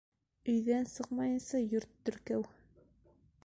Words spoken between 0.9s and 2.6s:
сыҡмайынса йорт теркәү